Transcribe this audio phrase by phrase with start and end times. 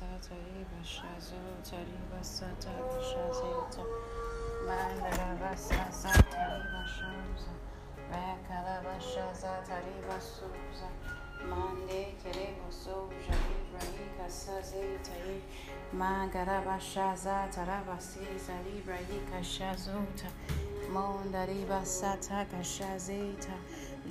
[0.00, 1.36] tariba shazo
[1.70, 2.72] tariba sata
[3.10, 3.84] shazeta
[4.66, 5.84] mandala basa
[6.32, 7.52] tariba shoza
[8.10, 10.88] rakala bashaza tariba suza
[11.50, 13.36] mande kerebo soja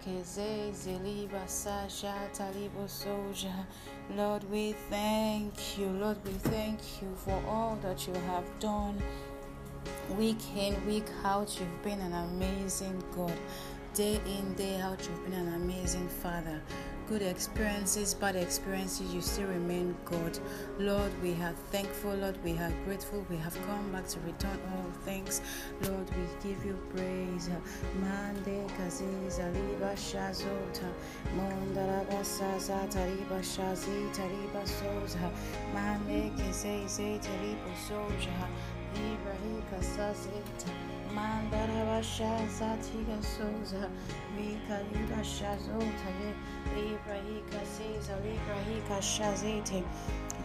[2.87, 3.65] soja.
[4.15, 5.87] Lord, we thank you.
[5.89, 8.97] Lord, we thank you for all that you have done.
[10.17, 13.37] Week in, week out, you've been an amazing God.
[13.93, 16.61] Day in, day out, you've been an amazing Father
[17.07, 20.37] good experiences, bad experiences, you still remain God.
[20.77, 22.13] Lord, we are thankful.
[22.13, 23.25] Lord, we are grateful.
[23.29, 25.41] We have come back to return all thanks.
[25.83, 27.49] Lord, we give you praise.
[41.17, 41.51] Sazeta.
[41.51, 43.89] Mandaraba shaza tiga soza.
[44.35, 46.11] Mika liba shazota.
[46.75, 49.83] Libra hika says Libra hika shazete.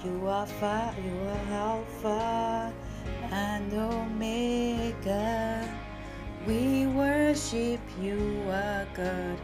[0.05, 2.73] You are far, you are Alpha
[3.31, 5.69] and Omega.
[6.47, 9.39] We worship you, our God.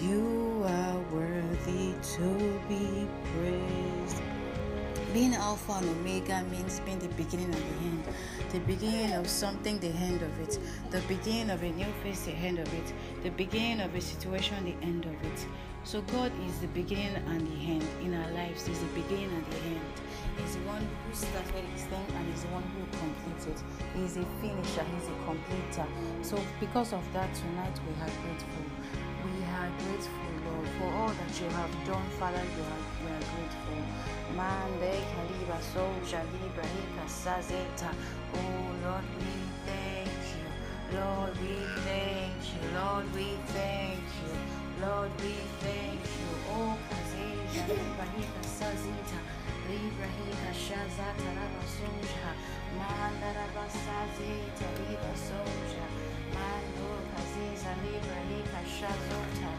[0.00, 4.22] You are worthy to be praised.
[5.12, 8.04] Being Alpha and Omega means being the beginning and the end.
[8.54, 10.60] The beginning of something, the end of it.
[10.92, 12.92] The beginning of a new phase, the end of it.
[13.24, 15.44] The beginning of a situation, the end of it.
[15.82, 18.64] So God is the beginning and the end in our lives.
[18.64, 19.80] He's the beginning and the end.
[20.38, 23.58] He's the one who started his thing and he's the one who completes it.
[23.98, 25.86] He's a finisher, he's a completer.
[26.22, 28.64] So because of that, tonight we are grateful.
[29.26, 32.38] We are grateful, Lord, for all that you have done, Father.
[32.38, 33.82] You are, we are grateful.
[34.36, 37.90] Mande Kaliba Soja Libra Hika Sazeta.
[38.34, 39.34] Oh Lord, we
[39.66, 40.98] thank you.
[40.98, 41.56] Lord, we
[41.86, 42.60] thank you.
[42.78, 44.32] Lord, we thank you.
[44.84, 46.30] Lord, we thank you.
[46.56, 49.18] Oh Kazeja Libra Hika Sazeta.
[49.68, 52.30] Libra Hika Shazata Lava Soja.
[52.78, 55.86] Mandaraba Sazeta Libra Soja.
[56.34, 59.50] Mando Kaziza Libra Hika Shazota.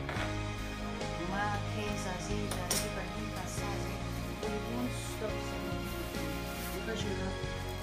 [1.31, 2.94] Ma Keza Ziza Libra
[6.75, 7.33] because you have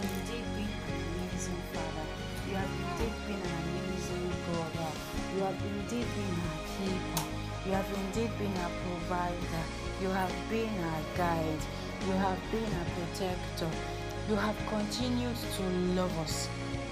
[0.03, 2.07] indeed been an amazing Father.
[2.49, 4.95] You have indeed been an amazing God.
[5.35, 7.25] You have indeed been our keeper.
[7.67, 9.65] You have indeed been our provider.
[10.01, 11.63] You have been our guide.
[12.07, 13.71] You have been our protector.
[14.29, 15.63] You have continued to
[15.99, 16.49] love us,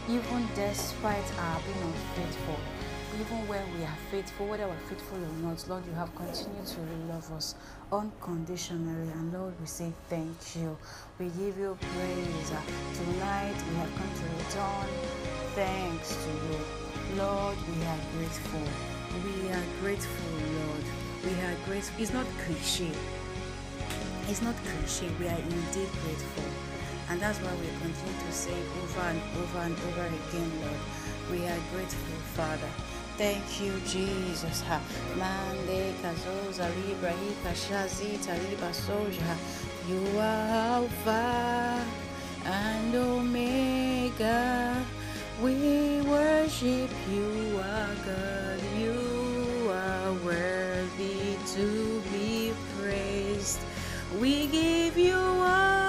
[0.09, 2.80] even despite our being unfaithful
[3.19, 6.81] even when we are faithful, whether we're faithful or not, Lord, you have continued to
[7.11, 7.55] love us
[7.93, 9.11] unconditionally.
[9.11, 10.77] And Lord, we say thank you.
[11.19, 12.53] We give you praise.
[12.95, 14.89] Tonight we have come to return
[15.55, 16.59] thanks to you.
[17.19, 18.67] Lord, we are grateful.
[19.27, 20.31] We are grateful,
[20.63, 20.85] Lord.
[21.25, 22.03] We are grateful.
[22.03, 22.93] It's not cliche.
[24.29, 25.11] It's not cliche.
[25.19, 26.45] We are indeed grateful.
[27.11, 30.81] And that's why we continue to say over and over and over again, Lord.
[31.33, 32.71] We are grateful, Father.
[33.21, 34.63] Thank you, Jesus.
[34.63, 34.81] Ha.
[35.19, 39.37] Mande kazoza libra hika shazi taliba soja.
[39.87, 40.49] You are
[40.81, 41.85] Alpha
[42.47, 44.75] and Omega.
[45.43, 48.61] We worship you, our God.
[48.81, 53.61] You are worthy to be praised.
[54.19, 55.80] We give you all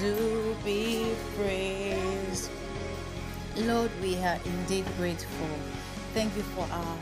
[0.00, 2.50] to be praised.
[3.58, 5.48] Lord, we are indeed grateful.
[6.14, 6.96] Thank you for our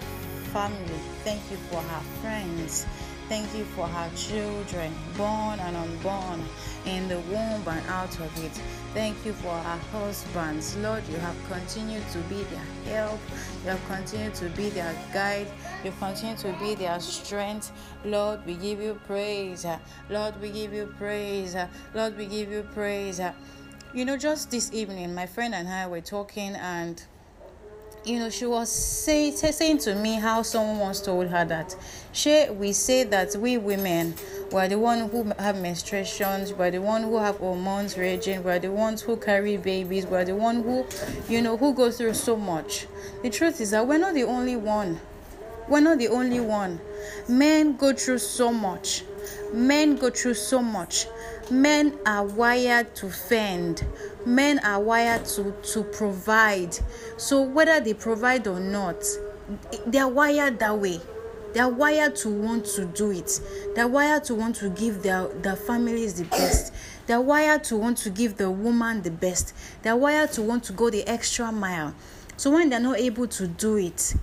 [0.52, 1.00] family.
[1.22, 2.86] Thank you for our friends.
[3.28, 6.42] Thank you for our children, born and unborn,
[6.86, 8.60] in the womb and out of it.
[8.94, 10.76] Thank you for our husbands.
[10.78, 13.20] Lord, you have continued to be their help.
[13.62, 15.46] You have continued to be their guide.
[15.84, 17.70] You continue to be their strength.
[18.04, 19.66] Lord, we give you praise.
[20.08, 21.54] Lord, we give you praise.
[21.94, 23.20] Lord, we give you praise.
[23.94, 27.02] You know, just this evening, my friend and I were talking and
[28.04, 31.76] you know, she was say, saying to me how someone once told her that
[32.12, 34.14] she we say that we women
[34.50, 38.72] we're the one who have menstruations, we're the one who have hormones raging, we're the
[38.72, 40.86] ones who carry babies, we're the one who,
[41.28, 42.86] you know, who go through so much.
[43.22, 45.00] The truth is that we're not the only one.
[45.68, 46.80] We're not the only one.
[47.28, 49.04] Men go through so much.
[49.52, 51.06] Men go through so much.
[51.50, 53.84] Men are wired to fend.
[54.26, 56.78] Men are wired to, to provide.
[57.16, 59.02] So whether they provide or not,
[59.86, 61.00] they are wired that way.
[61.54, 63.40] They are wired to want to do it.
[63.74, 66.74] They are wired to want to give their, their families the best.
[67.06, 69.54] They are wired to want to give the woman the best.
[69.82, 71.94] They are wired to want to go the extra mile.
[72.36, 74.14] So when they're not able to do it,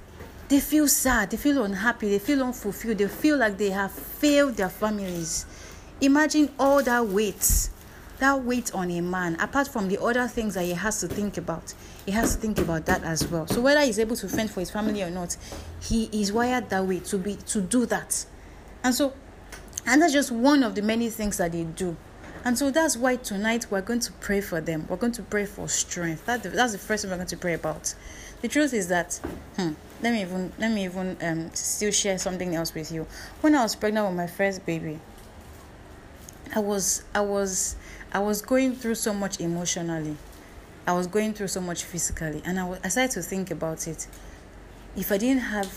[0.47, 4.56] they feel sad, they feel unhappy, they feel unfulfilled, they feel like they have failed
[4.56, 5.45] their families.
[6.01, 7.69] Imagine all that weight,
[8.19, 11.38] that weight on a man, apart from the other things that he has to think
[11.38, 11.74] about.
[12.06, 13.47] He has to think about that as well.
[13.47, 15.36] So whether he's able to fend for his family or not,
[15.81, 18.25] he is wired that way to be to do that.
[18.83, 19.13] And so
[19.88, 21.95] and that's just one of the many things that they do.
[22.45, 24.86] And so that's why tonight we're going to pray for them.
[24.88, 26.27] We're going to pray for strength.
[26.27, 27.95] That, that's the first thing we're going to pray about.
[28.42, 29.19] The truth is that,
[29.56, 29.71] hmm,
[30.03, 33.07] let me even let me even um still share something else with you.
[33.42, 35.00] When I was pregnant with my first baby,
[36.56, 37.77] I was I was
[38.13, 40.15] I was going through so much emotionally.
[40.86, 43.88] I was going through so much physically, and I, was, I started to think about
[43.88, 44.06] it.
[44.95, 45.74] If I didn't have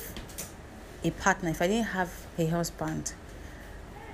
[1.02, 3.14] a partner, if I didn't have a husband,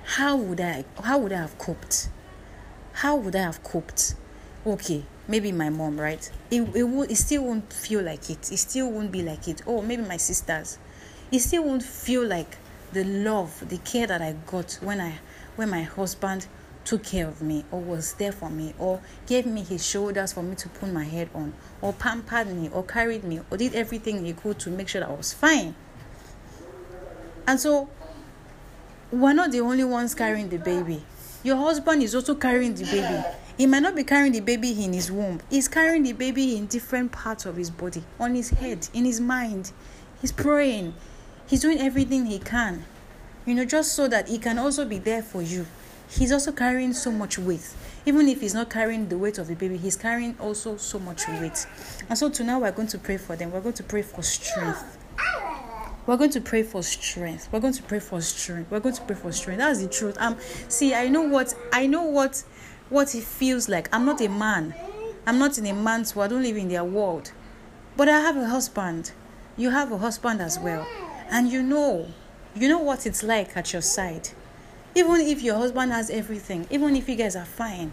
[0.05, 2.07] how would I how would I have coped?
[2.99, 4.15] How would I have coped?
[4.65, 6.31] Okay, maybe my mom, right?
[6.49, 8.49] It it, would, it still won't feel like it.
[8.49, 9.61] It still won't be like it.
[9.67, 10.77] Oh, maybe my sisters.
[11.29, 12.55] It still won't feel like
[12.93, 15.19] the love, the care that I got when I
[15.57, 16.47] when my husband
[16.85, 20.41] took care of me or was there for me or gave me his shoulders for
[20.43, 24.23] me to put my head on or pampered me or carried me or did everything
[24.23, 25.75] he could to make sure that I was fine.
[27.45, 27.89] And so
[29.11, 31.03] we're not the only ones carrying the baby.
[31.45, 33.23] Your husband is also carrying the baby.
[33.55, 35.41] He might not be carrying the baby in his womb.
[35.47, 39.21] He's carrying the baby in different parts of his body, on his head, in his
[39.21, 39.71] mind.
[40.21, 40.95] He's praying.
[41.45, 42.83] He's doing everything he can.
[43.45, 45.67] You know, just so that he can also be there for you.
[46.09, 47.75] He's also carrying so much weight.
[48.07, 51.27] Even if he's not carrying the weight of the baby, he's carrying also so much
[51.27, 51.67] weight.
[52.09, 53.51] And so tonight we're going to pray for them.
[53.51, 54.97] We're going to pray for strength.
[56.07, 57.49] We're going to pray for strength.
[57.51, 58.69] We're going to pray for strength.
[58.69, 59.59] We're going to pray for strength.
[59.59, 60.17] That's the truth.
[60.19, 60.37] Um,
[60.67, 62.43] see, I know what I know what
[62.89, 63.89] what it feels like.
[63.93, 64.75] I'm not a man.
[65.25, 66.31] I'm not in a man's world.
[66.31, 67.31] I don't live in their world.
[67.97, 69.13] But I have a husband.
[69.57, 70.85] You have a husband as well.
[71.31, 72.07] And you know,
[72.55, 74.29] you know what it's like at your side.
[74.93, 77.91] Even if your husband has everything, even if you guys are fine,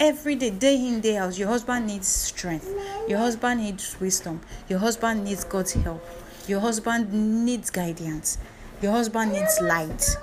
[0.00, 2.68] every day, day in, day out, your husband needs strength.
[3.08, 4.40] Your husband needs wisdom.
[4.68, 6.04] Your husband needs God's help.
[6.46, 8.38] Your husband needs guidance.
[8.80, 10.16] Your husband needs light.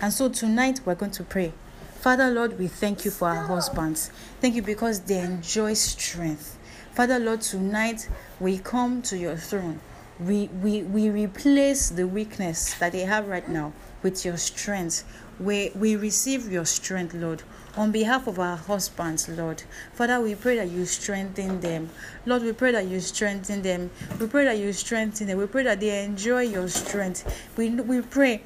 [0.00, 1.52] And so tonight we're going to pray.
[2.00, 4.10] Father Lord, we thank you for our husbands.
[4.40, 6.58] Thank you because they enjoy strength.
[6.92, 8.08] Father Lord, tonight
[8.40, 9.80] we come to your throne.
[10.18, 15.04] We, we, we replace the weakness that they have right now with your strength.
[15.38, 17.42] We, we receive your strength, Lord
[17.76, 19.62] on behalf of our husbands, Lord.
[19.92, 21.90] Father, we pray that you strengthen them.
[22.24, 23.90] Lord, we pray that you strengthen them.
[24.18, 25.38] We pray that you strengthen them.
[25.38, 27.24] We pray that they enjoy your strength.
[27.56, 28.42] We, we pray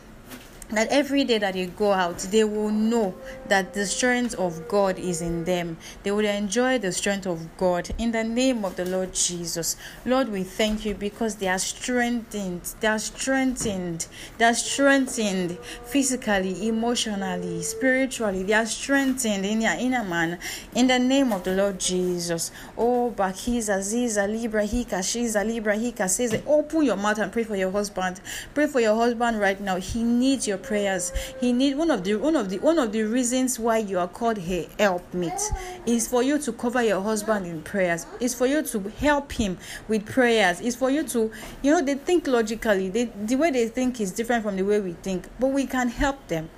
[0.73, 3.15] that every day that they go out, they will know
[3.49, 5.77] that the strength of God is in them.
[6.03, 9.77] They will enjoy the strength of God in the name of the Lord Jesus.
[10.05, 12.63] Lord, we thank you because they are strengthened.
[12.81, 14.07] They are strengthened.
[14.39, 18.43] They are strengthened physically, emotionally, spiritually.
[18.43, 20.39] They are strengthened in their inner man
[20.75, 22.53] in the name of the Lord Jesus.
[22.79, 27.57] Oh, Bakiza, Ziza, Libra, Hika, Shiza, Libra, Hika says, open your mouth and pray for
[27.57, 28.21] your husband.
[28.55, 29.77] Pray for your husband right now.
[29.77, 31.13] He needs your prayers.
[31.41, 34.09] He need one of the one of the one of the reasons why you are
[34.09, 35.41] called a helpmeet
[35.87, 38.07] is for you to cover your husband in prayers.
[38.21, 40.61] Is for you to help him with prayers.
[40.61, 41.31] Is for you to
[41.63, 42.89] you know they think logically.
[42.89, 45.89] They the way they think is different from the way we think, but we can
[45.89, 46.51] help them.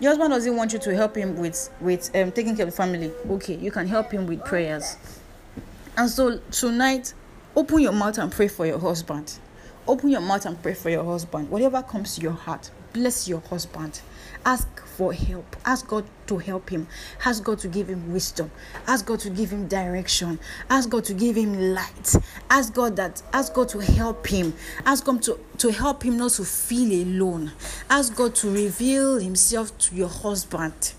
[0.00, 2.76] Your husband doesn't want you to help him with with um, taking care of the
[2.76, 3.12] family.
[3.30, 4.96] Okay, you can help him with prayers.
[5.96, 7.14] And so tonight,
[7.54, 9.38] open your mouth and pray for your husband.
[9.86, 11.50] Open your mouth and pray for your husband.
[11.50, 14.00] Whatever comes to your heart, bless your husband.
[14.44, 15.56] Ask for help.
[15.64, 16.86] Ask God to help him.
[17.24, 18.50] Ask God to give him wisdom.
[18.86, 20.38] Ask God to give him direction.
[20.68, 22.16] Ask God to give him light.
[22.50, 24.54] Ask God that ask God to help him.
[24.84, 27.52] Ask God to, to help him not to feel alone.
[27.88, 30.92] Ask God to reveal himself to your husband.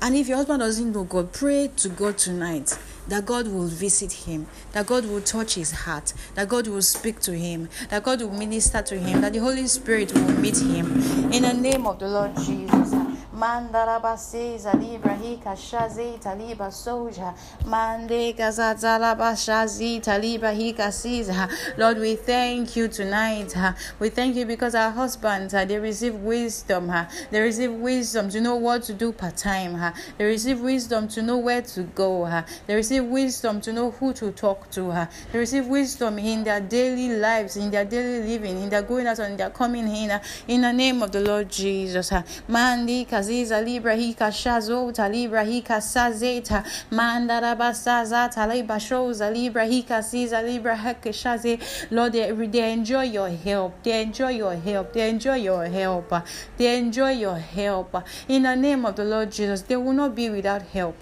[0.00, 4.12] And if your husband doesn't know God, pray to God tonight that God will visit
[4.12, 8.20] him, that God will touch his heart, that God will speak to him, that God
[8.20, 10.92] will minister to him, that the Holy Spirit will meet him.
[11.32, 13.17] In the name of the Lord Jesus.
[13.38, 17.32] Mandarabase Zalibra Hika Shaze Taliba Soja
[17.66, 21.48] Mande Gazazalaba Shazi Taliba Hika Siza.
[21.78, 23.54] Lord, we thank you tonight.
[24.00, 26.92] We thank you because our husbands they receive wisdom.
[27.30, 29.94] They receive wisdom to know what to do part time.
[30.16, 32.42] They receive wisdom to know where to go.
[32.66, 35.06] They receive wisdom to know who to talk to.
[35.30, 39.20] They receive wisdom in their daily lives, in their daily living, in their going out
[39.20, 40.20] and their coming in.
[40.48, 42.12] In the name of the Lord Jesus.
[42.48, 50.42] Mandi kaziza libra hika shazota libra hika sazeta mandara basaza talibra shoza libra hika siza
[50.42, 51.58] libra heke.
[51.90, 53.82] Lord, they enjoy your help.
[53.82, 54.92] They enjoy your help.
[54.94, 56.14] They enjoy your help.
[56.56, 57.94] They enjoy your help.
[58.28, 60.96] In the name of the Lord Jesus, they will not be without help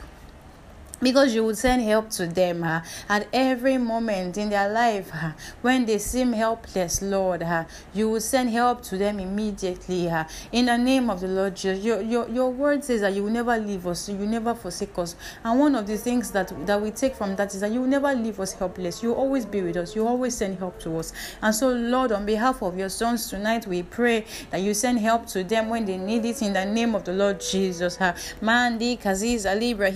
[1.00, 5.32] because you would send help to them uh, at every moment in their life uh,
[5.62, 10.66] when they seem helpless lord uh, you will send help to them immediately uh, in
[10.66, 13.56] the name of the lord jesus your, your, your word says that you will never
[13.58, 15.14] leave us you will never forsake us.
[15.44, 17.88] And one of the things that that we take from that is that you will
[17.88, 19.02] never leave us helpless.
[19.02, 19.94] You will always be with us.
[19.94, 21.12] You always send help to us.
[21.42, 25.26] And so lord on behalf of your sons tonight we pray that you send help
[25.28, 28.96] to them when they need it in the name of the lord jesus uh, mandi
[28.96, 29.90] kaziza libra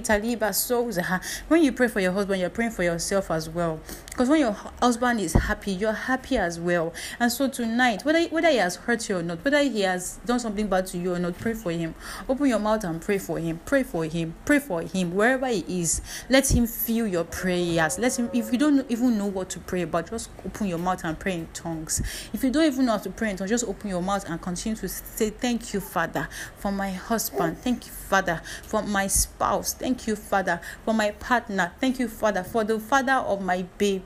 [0.00, 3.80] shaze when you pray for your husband, you're praying for yourself as well.
[4.16, 6.94] Because when your husband is happy, you're happy as well.
[7.20, 10.40] And so tonight, whether whether he has hurt you or not, whether he has done
[10.40, 11.94] something bad to you or not, pray for him.
[12.26, 13.60] Open your mouth and pray for him.
[13.66, 14.34] Pray for him.
[14.46, 16.00] Pray for him wherever he is.
[16.30, 17.98] Let him feel your prayers.
[17.98, 18.30] Let him.
[18.32, 21.34] If you don't even know what to pray about, just open your mouth and pray
[21.34, 22.00] in tongues.
[22.32, 24.40] If you don't even know how to pray in tongues, just open your mouth and
[24.40, 27.58] continue to say, "Thank you, Father, for my husband.
[27.58, 29.74] Thank you, Father, for my spouse.
[29.74, 31.72] Thank you, Father, for my partner.
[31.82, 34.04] Thank you, Father, for the father of my baby.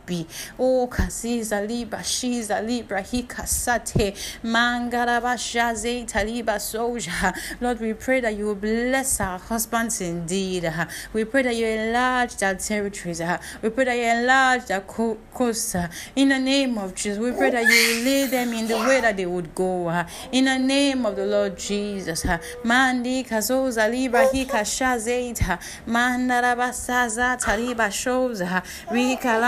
[0.58, 7.32] Oh, Kasiza Libra, Shiza Libra, Hikasate, Mangarabashaze, Taliba Soja.
[7.60, 10.72] Lord, we pray that you will bless our husbands indeed.
[11.12, 13.22] We pray that you enlarge their territories.
[13.62, 15.76] We pray that you enlarge their coast.
[16.16, 19.16] In the name of Jesus, we pray that you lead them in the way that
[19.16, 19.88] they would go.
[20.32, 22.24] In the name of the Lord Jesus.
[22.64, 29.38] Mandi Kazoza Libra, Hikashazeita, Mandarabasaza, Taliba Shoza, Rika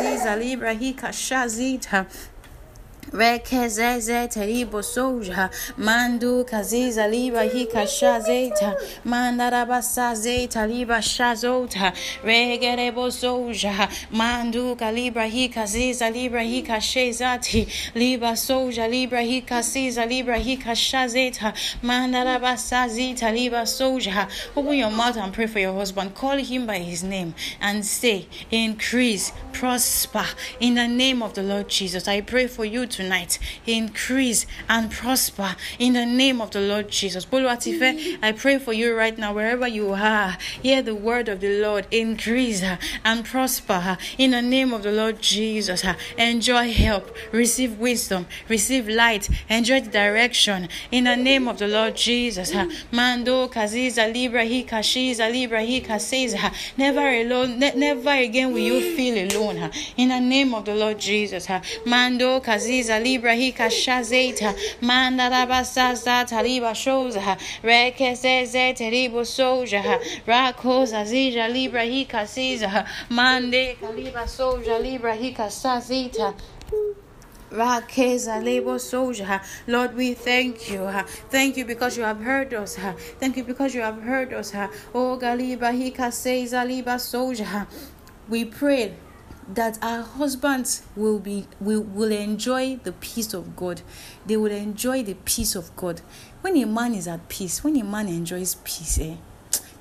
[0.00, 2.06] Ziza Libra Hika Shazita.
[3.12, 5.50] Rekezeze teribo soja.
[5.76, 11.92] Mandu kaziza liba hika shazeta mandarabasa zeta liba shazota
[12.24, 13.88] regerebo soja.
[14.12, 21.52] Mandu kalibra hika ziza libra hika shezati liba soja libra hika siza libra hika shazeta
[21.82, 24.28] mandarabasa zita liba soja.
[24.54, 26.14] Open your mouth and pray for your husband.
[26.14, 30.26] Call him by his name and say increase prosper.
[30.60, 33.38] In the name of the Lord Jesus I pray for you tonight.
[33.66, 37.24] Increase and prosper in the name of the Lord Jesus.
[37.24, 40.36] Boluatife, I pray for you right now, wherever you are.
[40.62, 41.86] Hear the word of the Lord.
[41.90, 42.62] Increase
[43.04, 45.84] and prosper in the name of the Lord Jesus.
[46.18, 52.52] Enjoy help, receive wisdom, receive light, enjoy direction in the name of the Lord Jesus.
[52.90, 56.52] Mando kaziza libra hi kashiza libra hi kasiza.
[56.76, 59.70] Never alone, never again will you feel alone.
[59.96, 61.46] In the name of the Lord Jesus.
[61.86, 72.26] Mando kaziza libra hika shazeta mandarabasa taliba shoza rekeseze teribo soja rakoza zija libra hika
[72.26, 76.34] siza mande kaliba soja libra hika sazita
[77.52, 77.84] Lord,
[79.96, 80.88] we thank you.
[81.30, 82.76] Thank you because you have heard us.
[83.18, 84.52] Thank you because you have heard us.
[84.94, 87.66] Oh, Galiba Hika says Aliba Soja.
[88.28, 88.94] We pray
[89.54, 93.82] that our husbands will be will, will enjoy the peace of God.
[94.26, 96.00] They will enjoy the peace of God.
[96.40, 99.16] When a man is at peace, when a man enjoys peace, eh,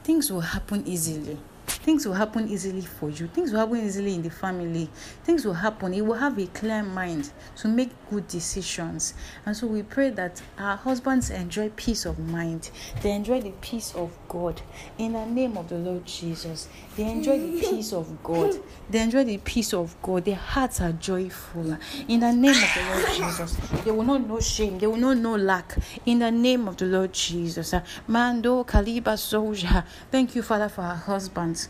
[0.03, 1.37] things will happen easily.
[1.67, 3.27] Things will happen easily for you.
[3.27, 4.89] Things will happen easily in the family.
[5.23, 5.93] Things will happen.
[5.93, 9.13] He will have a clear mind to make good decisions.
[9.45, 12.71] And so we pray that our husbands enjoy peace of mind.
[13.01, 14.61] They enjoy the peace of god.
[14.97, 16.67] In the name of the lord jesus
[16.99, 18.59] they enjoy the peace of god.
[18.89, 20.25] They enjoy the peace of god.
[20.25, 21.77] Their hearts are joyful.
[22.09, 23.57] In the name of the lord jesus.
[23.85, 24.77] They will not know shame.
[24.77, 25.77] They will not know lack.
[26.05, 27.73] In the name of the lord jesus.
[28.05, 29.85] Mando kaliba soja.
[30.11, 31.69] Thank you father for our husbands.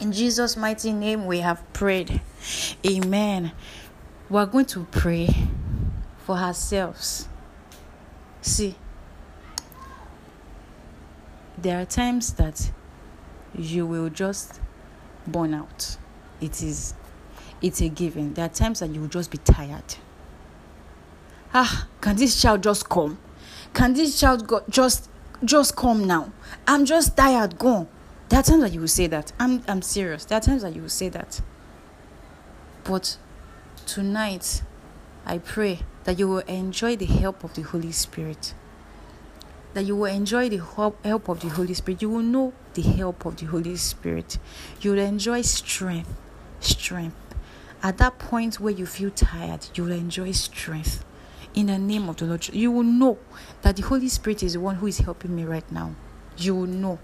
[0.00, 2.20] In Jesus' mighty name, we have prayed.
[2.84, 3.52] Amen.
[4.28, 5.32] We're going to pray
[6.18, 7.28] for ourselves.
[8.42, 8.74] See,
[11.56, 12.72] there are times that
[13.56, 14.60] you will just
[15.26, 15.96] burn out.
[16.40, 16.94] It is
[17.62, 18.34] it's a given.
[18.34, 19.96] There are times that you will just be tired.
[21.54, 23.18] Ah, can this child just come?
[23.74, 25.10] can this child go, just
[25.44, 26.32] just come now?
[26.66, 27.88] I'm just tired, go.
[28.28, 29.32] There are times that you will say that.
[29.38, 30.24] I'm I'm serious.
[30.24, 31.40] There are times that you will say that.
[32.84, 33.18] But
[33.86, 34.62] tonight,
[35.26, 38.54] I pray that you will enjoy the help of the Holy Spirit.
[39.74, 40.62] That you will enjoy the
[41.04, 42.00] help of the Holy Spirit.
[42.00, 44.38] You will know the help of the Holy Spirit.
[44.80, 46.12] You will enjoy strength.
[46.60, 47.16] Strength.
[47.82, 51.04] At that point where you feel tired, you will enjoy strength.
[51.54, 53.18] In the name of the Lord, you will know
[53.62, 55.94] that the Holy Spirit is the one who is helping me right now.
[56.36, 56.98] You will know.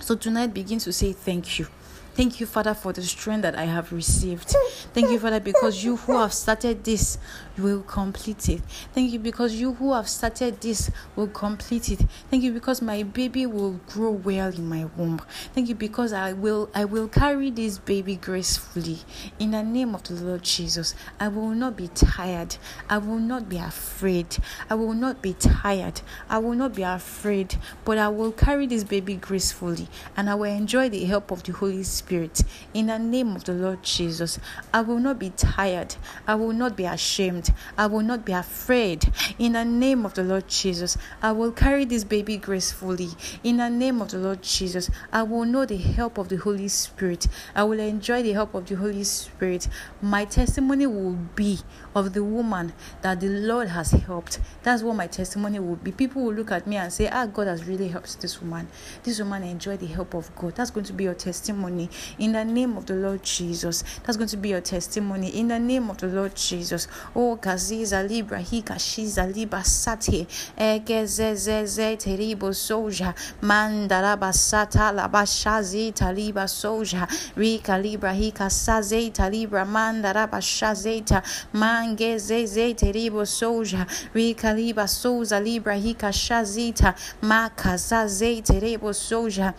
[0.00, 1.66] So tonight, begin to say thank you.
[2.14, 4.54] Thank you, Father, for the strength that I have received.
[4.92, 7.16] Thank you, Father, because you who have started this
[7.56, 8.60] will complete it.
[8.92, 12.00] Thank you because you who have started this will complete it.
[12.30, 15.22] Thank you because my baby will grow well in my womb.
[15.54, 18.98] Thank you because I will I will carry this baby gracefully.
[19.38, 22.56] In the name of the Lord Jesus, I will not be tired.
[22.90, 24.36] I will not be afraid.
[24.68, 26.02] I will not be tired.
[26.28, 30.44] I will not be afraid, but I will carry this baby gracefully and I will
[30.44, 32.42] enjoy the help of the Holy Spirit Spirit.
[32.74, 34.40] In the name of the Lord Jesus,
[34.74, 35.94] I will not be tired.
[36.26, 37.54] I will not be ashamed.
[37.78, 39.12] I will not be afraid.
[39.38, 43.10] In the name of the Lord Jesus, I will carry this baby gracefully.
[43.44, 46.66] In the name of the Lord Jesus, I will know the help of the Holy
[46.66, 47.28] Spirit.
[47.54, 49.68] I will enjoy the help of the Holy Spirit.
[50.00, 51.60] My testimony will be
[51.94, 54.40] of the woman that the Lord has helped.
[54.64, 55.92] That's what my testimony will be.
[55.92, 58.66] People will look at me and say, Ah, God has really helped this woman.
[59.04, 60.56] This woman enjoyed the help of God.
[60.56, 63.84] That's going to be your testimony in the name of the Lord Jesus.
[64.04, 66.88] That's going to be your testimony in the name of the Lord Jesus.
[67.14, 77.08] Oh, Kaziza Libra, Hika Shiza Libra Sati, Egezeze Teribo Soja, Mandaraba Sata Labashazi Taliba Soja,
[77.36, 81.22] Rika Libra Hika Saze Talibra Mandaraba Shazeta,
[81.54, 89.54] Mangezeze Teribo Soja, Rika Libra Souza Libra Hika Shazita, Makazaze Terebo Soja.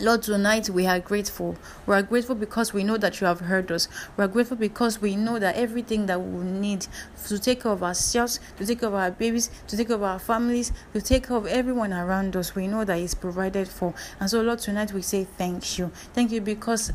[0.00, 1.54] Lord, tonight we are grateful.
[1.86, 3.88] We are grateful because we know that you have heard us.
[4.16, 6.86] We are grateful because we know that everything that we need
[7.26, 10.02] to take care of ourselves, to take care of our babies, to take care of
[10.02, 13.92] our families, to take care of everyone around us, we know that is provided for.
[14.18, 15.92] And so, Lord, tonight we say thank you.
[16.14, 16.92] Thank you because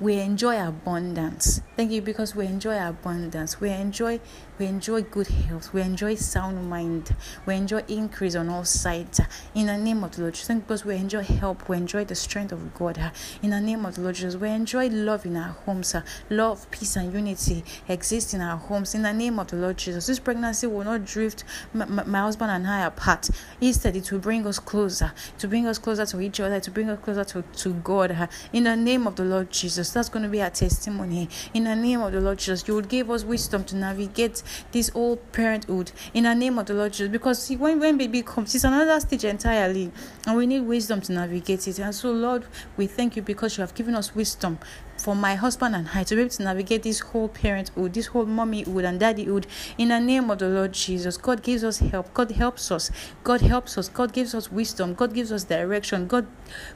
[0.00, 1.60] we enjoy abundance.
[1.76, 3.60] Thank you because we enjoy abundance.
[3.60, 4.20] We enjoy
[4.58, 5.72] we enjoy good health.
[5.72, 7.14] We enjoy sound mind.
[7.46, 9.20] We enjoy increase on all sides.
[9.54, 11.68] In the name of the Lord Jesus, because we enjoy help.
[11.68, 13.12] We enjoy the strength of God.
[13.42, 15.94] In the name of the Lord Jesus, we enjoy love in our homes.
[16.30, 18.94] Love, peace, and unity exist in our homes.
[18.94, 22.50] In the name of the Lord Jesus, this pregnancy will not drift my, my husband
[22.50, 23.30] and I apart.
[23.60, 26.90] Instead, it will bring us closer, to bring us closer to each other, to bring
[26.90, 28.28] us closer to, to God.
[28.52, 31.28] In the name of the Lord Jesus, that's going to be our testimony.
[31.54, 34.90] In the name of the Lord Jesus, you would give us wisdom to navigate this
[34.94, 37.08] old parenthood in the name of the Lord Jesus.
[37.10, 39.90] Because see, when, when baby comes, it's another stage entirely,
[40.26, 41.78] and we need wisdom to navigate it.
[41.78, 42.44] And so, Lord,
[42.76, 44.58] we thank you because you have given us wisdom
[44.98, 48.26] for my husband and I to be able to navigate this whole parenthood, this whole
[48.26, 49.46] mommyhood and daddyhood
[49.78, 51.16] in the name of the Lord Jesus.
[51.16, 52.12] God gives us help.
[52.14, 52.90] God helps us.
[53.24, 53.88] God helps us.
[53.88, 54.94] God gives us wisdom.
[54.94, 56.06] God gives us direction.
[56.06, 56.26] God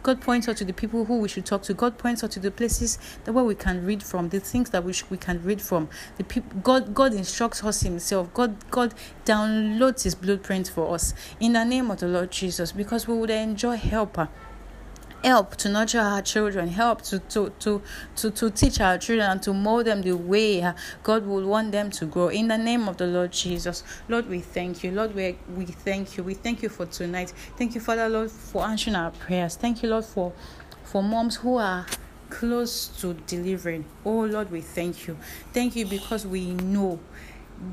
[0.02, 1.74] God points us to the people who we should talk to.
[1.74, 4.84] God points us to the places that where we can read from, the things that
[4.84, 5.88] we, we can read from.
[6.16, 8.32] The people God God instructs us himself.
[8.34, 13.08] God God downloads his blueprint for us in the name of the Lord Jesus because
[13.08, 14.28] we would enjoy helper
[15.22, 17.82] help to nurture our children, help to, to, to,
[18.16, 21.72] to, to teach our children and to mold them the way uh, God would want
[21.72, 22.28] them to grow.
[22.28, 24.90] In the name of the Lord Jesus, Lord, we thank you.
[24.90, 26.24] Lord, we, we thank you.
[26.24, 27.32] We thank you for tonight.
[27.56, 29.56] Thank you, Father, Lord, for answering our prayers.
[29.56, 30.32] Thank you, Lord, for,
[30.84, 31.86] for moms who are
[32.30, 33.84] close to delivering.
[34.04, 35.16] Oh, Lord, we thank you.
[35.52, 36.98] Thank you because we know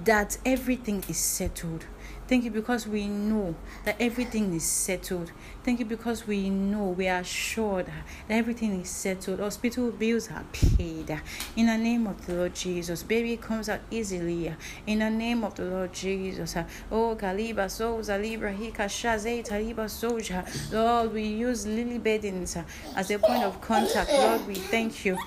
[0.03, 1.85] that everything is settled.
[2.28, 5.32] Thank you because we know that everything is settled.
[5.63, 9.39] Thank you because we know, we are sure that everything is settled.
[9.39, 11.19] Hospital bills are paid.
[11.56, 14.54] In the name of the Lord Jesus, baby comes out easily.
[14.86, 16.56] In the name of the Lord Jesus.
[16.91, 20.45] Oh, Kaliba Soza Libra Hika Shaze Taliba Soja.
[20.72, 22.58] Lord, we use lily beddings
[22.95, 24.12] as a point of contact.
[24.12, 25.17] Lord, we thank you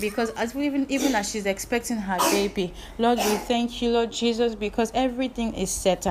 [0.00, 4.12] because as we even even as she's expecting her baby, Lord, we thank you, Lord
[4.12, 6.06] Jesus, because everything is set.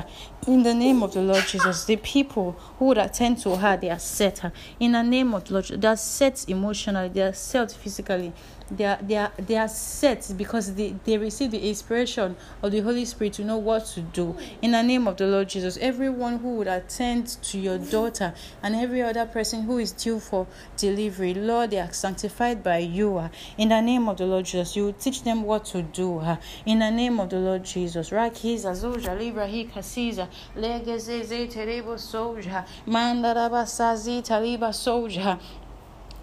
[0.48, 3.90] In the name of the Lord Jesus, the people who would attend to her, they
[3.90, 4.52] are set.
[4.80, 8.34] In the name of the Lord, they are set emotionally, they are set physically.
[8.72, 12.80] They are they are they are set because they, they receive the inspiration of the
[12.80, 14.36] Holy Spirit to know what to do.
[14.62, 18.76] In the name of the Lord Jesus, everyone who would attend to your daughter and
[18.76, 23.18] every other person who is due for delivery, Lord, they are sanctified by you.
[23.18, 26.20] Uh, in the name of the Lord Jesus, you teach them what to do.
[26.20, 32.66] Uh, in the name of the Lord Jesus, Rakiza Zoja Libra Hikasiza Legeze Terebo Soja
[32.88, 35.40] Mandaraba Sazi Taliba Soja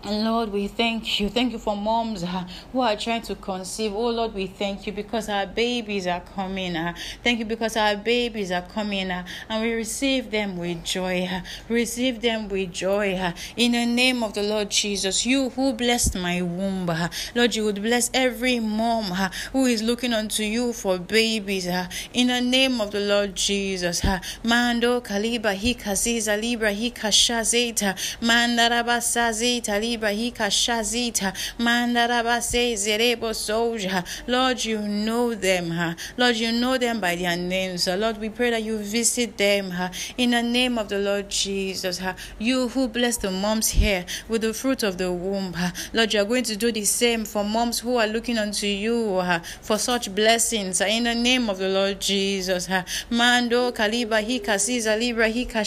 [0.05, 1.29] and Lord, we thank you.
[1.29, 3.93] Thank you for moms uh, who are trying to conceive.
[3.93, 6.77] Oh Lord, we thank you because our babies are coming.
[6.77, 11.29] Uh, thank you because our babies are coming uh, and we receive them with joy.
[11.31, 13.15] Uh, receive them with joy.
[13.15, 17.57] Uh, in the name of the Lord Jesus, you who blessed my womb, uh, Lord,
[17.57, 19.07] you would bless every mom
[19.53, 21.67] who is looking unto you for babies.
[22.15, 24.05] In the name of the Lord Jesus,
[24.45, 34.05] Mando Kaliba Hikaziza Libra Hikashazeta Mandarabasazeta libra hika shazita mandarabase zerebo soja.
[34.27, 35.97] Lord, you know them?
[36.17, 37.87] Lord, you know them by their names.
[37.87, 39.73] Lord, we pray that you visit them
[40.17, 42.01] in the name of the Lord Jesus.
[42.39, 45.55] You who bless the moms here with the fruit of the womb.
[45.93, 49.23] Lord, you are going to do the same for moms who are looking unto you
[49.63, 52.69] for such blessings in the name of the Lord Jesus.
[53.11, 55.65] Mando kaliba hika siza libra hika.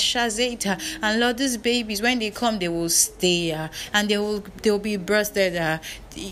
[1.01, 3.51] And Lord, these babies, when they come, they will stay.
[3.93, 5.77] And they will they will be birthed uh,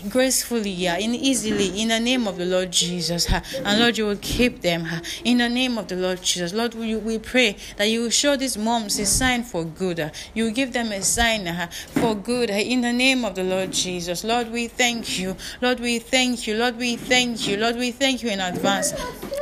[0.08, 3.30] gracefully yeah, and easily in the name of the Lord Jesus.
[3.30, 4.86] And Lord, you will keep them
[5.24, 6.52] in the name of the Lord Jesus.
[6.52, 10.12] Lord, we, we pray that you will show these moms a sign for good.
[10.34, 11.46] You will give them a sign
[11.92, 14.24] for good in the name of the Lord Jesus.
[14.24, 15.36] Lord, we thank you.
[15.60, 16.56] Lord, we thank you.
[16.56, 17.56] Lord, we thank you.
[17.56, 18.92] Lord, we thank you in advance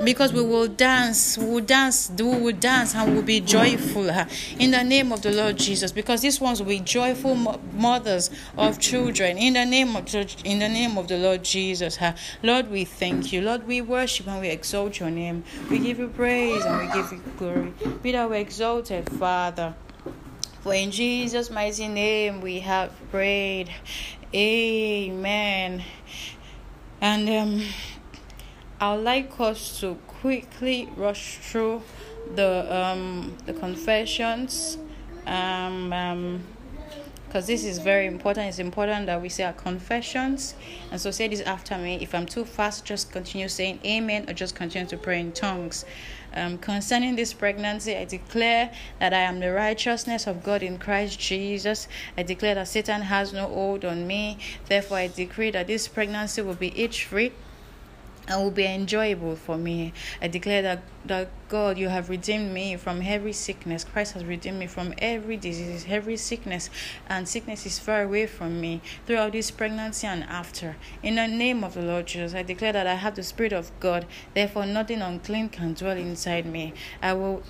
[0.05, 1.37] because we will dance.
[1.39, 2.11] We will dance.
[2.17, 4.09] We will dance and we will be joyful
[4.59, 8.79] in the name of the Lord Jesus because these ones will be joyful mothers of
[8.79, 10.05] children in the name of
[10.45, 11.99] in the name of the Lord Jesus.
[12.43, 13.43] Lord, we thank you.
[13.43, 15.45] Lord, we worship and we exalt your name.
[15.71, 17.73] We give you praise and we give you glory.
[18.03, 19.75] Be thou exalted, Father.
[20.61, 23.71] For in Jesus' mighty name we have prayed.
[24.35, 25.83] Amen.
[27.01, 27.63] And um,
[28.81, 31.83] I'd like us to quickly rush through
[32.35, 34.79] the um, the confessions.
[35.27, 36.45] Um, um,
[37.29, 38.49] because this is very important.
[38.49, 40.55] It's important that we say our confessions.
[40.91, 41.99] And so say this after me.
[42.01, 45.85] If I'm too fast, just continue saying amen or just continue to pray in tongues.
[46.33, 51.21] Um, concerning this pregnancy, I declare that I am the righteousness of God in Christ
[51.21, 51.87] Jesus.
[52.17, 54.39] I declare that Satan has no hold on me.
[54.67, 57.33] Therefore, I decree that this pregnancy will be itch free
[58.29, 59.93] and will be enjoyable for me.
[60.21, 63.85] I declare that, that God, you have redeemed me from every sickness.
[63.85, 66.69] Christ has redeemed me from every disease, every sickness,
[67.09, 70.77] and sickness is far away from me throughout this pregnancy and after.
[71.03, 73.73] In the name of the Lord Jesus, I declare that I have the Spirit of
[73.81, 74.07] God.
[74.35, 76.75] Therefore, nothing unclean can dwell inside me.
[77.03, 77.43] I will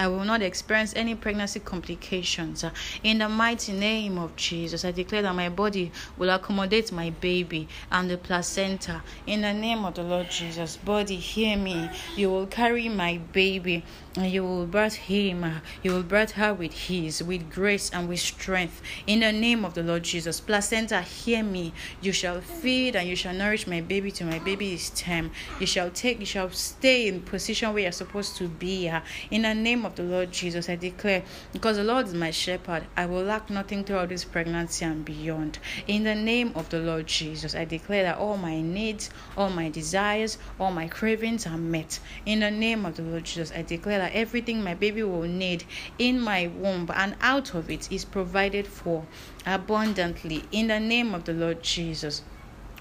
[0.00, 2.64] I will not experience any pregnancy complications.
[3.02, 7.68] In the mighty name of Jesus, I declare that my body will accommodate my baby
[7.92, 9.02] and the placenta.
[9.26, 11.90] In the name of the Lord Jesus, body, hear me.
[12.16, 13.84] You will carry my baby
[14.16, 15.44] and you will birth him.
[15.44, 18.82] Uh, you will birth her with his, with grace, and with strength.
[19.06, 21.72] In the name of the Lord Jesus, placenta, hear me.
[22.00, 25.30] You shall feed and you shall nourish my baby till my baby is term.
[25.60, 28.88] You shall take, you shall stay in position where you're supposed to be.
[28.88, 29.00] Uh.
[29.30, 32.84] In the name of the Lord Jesus, I declare, because the Lord is my shepherd,
[32.96, 35.58] I will lack nothing throughout this pregnancy and beyond.
[35.86, 39.68] In the name of the Lord Jesus, I declare that all my needs, all my
[39.68, 42.00] desires, all my cravings are met.
[42.26, 45.62] In the name of the Lord Jesus, I declare that everything my baby will need
[45.98, 49.04] in my womb and out of it is provided for
[49.44, 50.42] abundantly.
[50.50, 52.22] In the name of the Lord Jesus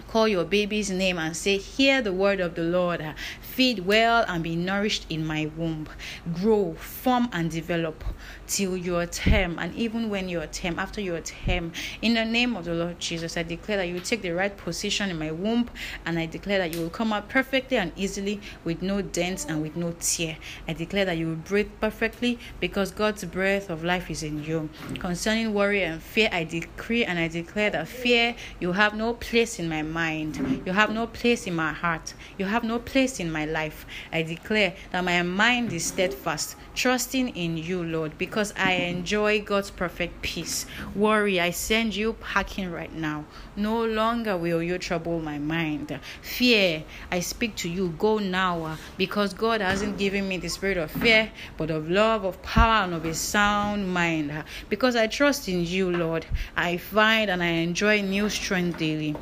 [0.09, 3.05] call your baby's name and say, Hear the word of the Lord.
[3.41, 5.87] Feed well and be nourished in my womb.
[6.33, 8.03] Grow, form, and develop
[8.47, 9.59] till your term.
[9.59, 13.37] And even when you're term, after your term, in the name of the Lord Jesus,
[13.37, 15.69] I declare that you will take the right position in my womb.
[16.07, 19.61] And I declare that you will come out perfectly and easily with no dents and
[19.61, 20.37] with no tear.
[20.67, 24.69] I declare that you will breathe perfectly because God's breath of life is in you.
[24.97, 29.59] Concerning worry and fear, I decree and I declare that fear, you have no place
[29.59, 30.62] in my mind mind.
[30.65, 32.13] You have no place in my heart.
[32.38, 33.85] You have no place in my life.
[34.13, 39.71] I declare that my mind is steadfast, trusting in you, Lord, because I enjoy God's
[39.71, 40.65] perfect peace.
[40.95, 43.25] Worry, I send you packing right now.
[43.57, 45.99] No longer will you trouble my mind.
[46.21, 47.89] Fear, I speak to you.
[47.99, 52.23] Go now, uh, because God hasn't given me the spirit of fear, but of love,
[52.23, 54.31] of power, and of a sound mind.
[54.69, 59.13] Because I trust in you, Lord, I find and I enjoy new strength daily.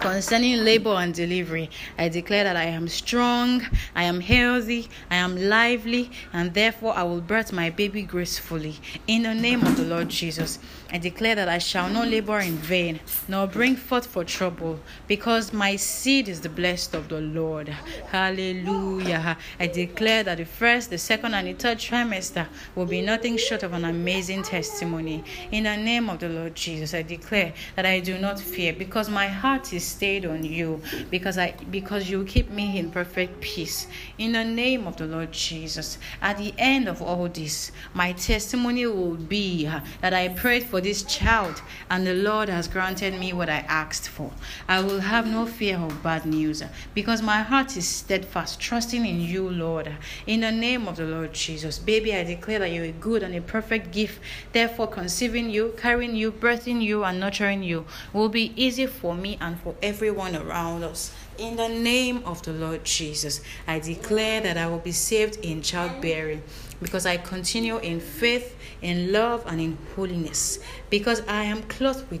[0.00, 3.62] Concerning labor and delivery, I declare that I am strong,
[3.94, 8.76] I am healthy, I am lively, and therefore I will birth my baby gracefully.
[9.06, 10.58] In the name of the Lord Jesus,
[10.90, 15.52] I declare that I shall not labor in vain, nor bring forth for trouble, because
[15.52, 17.68] my seed is the blessed of the Lord.
[17.68, 19.36] Hallelujah.
[19.60, 23.62] I declare that the first, the second, and the third trimester will be nothing short
[23.62, 25.24] of an amazing testimony.
[25.52, 29.10] In the name of the Lord Jesus, I declare that I do not fear, because
[29.10, 33.86] my heart is stayed on you because I because you keep me in perfect peace.
[34.18, 35.98] In the name of the Lord Jesus.
[36.22, 39.68] At the end of all this, my testimony will be
[40.00, 44.08] that I prayed for this child and the Lord has granted me what I asked
[44.08, 44.30] for.
[44.68, 46.62] I will have no fear of bad news
[46.94, 49.92] because my heart is steadfast, trusting in you, Lord.
[50.26, 51.78] In the name of the Lord Jesus.
[51.78, 54.20] Baby, I declare that you're a good and a perfect gift.
[54.52, 59.38] Therefore, conceiving you, carrying you, birthing you, and nurturing you will be easy for me
[59.40, 61.14] and for everyone around us.
[61.38, 65.62] In the name of the Lord Jesus, I declare that I will be saved in
[65.62, 66.42] childbearing
[66.82, 70.58] because I continue in faith, in love, and in holiness.
[70.90, 72.20] Because I am clothed with,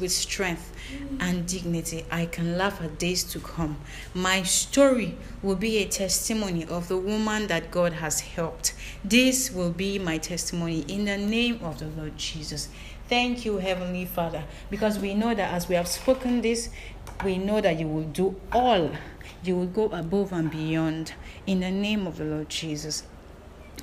[0.00, 0.72] with strength
[1.20, 3.78] and dignity, I can laugh at days to come.
[4.14, 8.74] My story will be a testimony of the woman that God has helped.
[9.04, 12.68] This will be my testimony in the name of the Lord Jesus.
[13.08, 16.68] Thank you, Heavenly Father, because we know that as we have spoken this,
[17.24, 18.90] we know that you will do all.
[19.42, 21.14] You will go above and beyond
[21.46, 23.04] in the name of the Lord Jesus.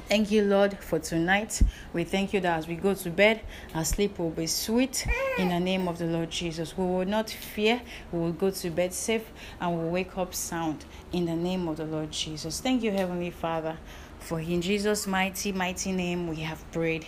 [0.08, 1.64] Thank you, Lord, for tonight.
[1.92, 3.42] We thank you that as we go to bed,
[3.74, 5.08] our sleep will be sweet
[5.40, 6.78] in the name of the Lord Jesus.
[6.78, 7.82] We will not fear.
[8.12, 9.28] We will go to bed safe
[9.60, 12.60] and we'll wake up sound in the name of the Lord Jesus.
[12.62, 13.78] Thank you, Heavenly Father,
[14.20, 17.08] for in Jesus' mighty, mighty name we have prayed.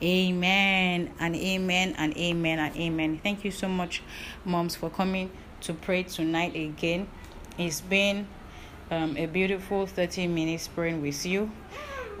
[0.00, 3.20] Amen and amen and amen and amen.
[3.24, 4.04] Thank you so much,
[4.44, 7.08] moms, for coming to pray tonight again.
[7.58, 8.28] It's been
[8.92, 11.50] um, a beautiful 30 minutes praying with you.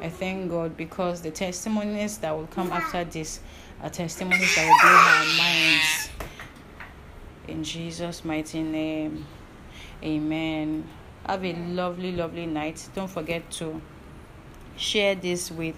[0.00, 3.40] I thank God because the testimonies that will come after this
[3.82, 6.08] are testimonies that will blow our minds.
[7.48, 9.26] In Jesus' mighty name,
[10.02, 10.88] amen.
[11.26, 12.88] Have a lovely, lovely night.
[12.94, 13.80] Don't forget to
[14.76, 15.76] share this with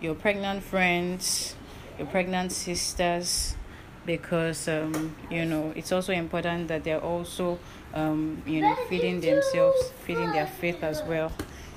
[0.00, 1.54] your pregnant friends,
[1.98, 3.56] your pregnant sisters,
[4.04, 7.58] because um, you know it's also important that they're also
[7.94, 11.32] um, you know feeding themselves, feeding their faith as well.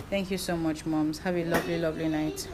[0.10, 1.20] Thank you so much, moms.
[1.20, 2.48] Have a lovely, lovely night.